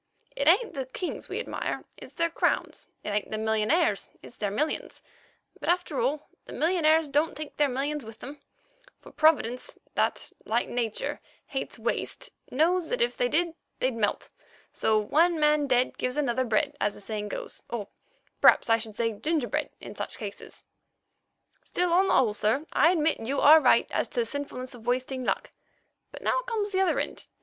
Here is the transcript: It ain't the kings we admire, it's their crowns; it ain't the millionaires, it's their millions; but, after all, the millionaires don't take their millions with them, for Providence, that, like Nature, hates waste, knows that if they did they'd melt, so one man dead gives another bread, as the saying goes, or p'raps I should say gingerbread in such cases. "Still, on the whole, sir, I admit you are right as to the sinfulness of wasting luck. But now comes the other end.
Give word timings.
It 0.35 0.47
ain't 0.47 0.73
the 0.73 0.87
kings 0.87 1.29
we 1.29 1.39
admire, 1.39 1.85
it's 1.95 2.13
their 2.13 2.31
crowns; 2.31 2.87
it 3.03 3.09
ain't 3.11 3.29
the 3.29 3.37
millionaires, 3.37 4.09
it's 4.23 4.35
their 4.35 4.49
millions; 4.49 5.03
but, 5.59 5.69
after 5.69 5.99
all, 6.01 6.27
the 6.45 6.53
millionaires 6.53 7.07
don't 7.07 7.37
take 7.37 7.57
their 7.57 7.67
millions 7.69 8.03
with 8.03 8.17
them, 8.17 8.39
for 8.99 9.11
Providence, 9.11 9.77
that, 9.93 10.31
like 10.43 10.67
Nature, 10.67 11.19
hates 11.45 11.77
waste, 11.77 12.31
knows 12.49 12.89
that 12.89 12.99
if 13.03 13.15
they 13.15 13.29
did 13.29 13.53
they'd 13.77 13.93
melt, 13.93 14.31
so 14.73 14.97
one 14.97 15.39
man 15.39 15.67
dead 15.67 15.99
gives 15.99 16.17
another 16.17 16.45
bread, 16.45 16.75
as 16.81 16.95
the 16.95 17.01
saying 17.01 17.27
goes, 17.27 17.61
or 17.69 17.87
p'raps 18.41 18.71
I 18.71 18.79
should 18.79 18.95
say 18.95 19.13
gingerbread 19.13 19.69
in 19.79 19.93
such 19.93 20.17
cases. 20.17 20.63
"Still, 21.63 21.93
on 21.93 22.07
the 22.07 22.15
whole, 22.15 22.33
sir, 22.33 22.65
I 22.73 22.91
admit 22.91 23.19
you 23.19 23.39
are 23.39 23.59
right 23.61 23.85
as 23.91 24.07
to 24.07 24.21
the 24.21 24.25
sinfulness 24.25 24.73
of 24.73 24.87
wasting 24.87 25.23
luck. 25.25 25.51
But 26.11 26.23
now 26.23 26.41
comes 26.47 26.71
the 26.71 26.81
other 26.81 26.97
end. 26.99 27.27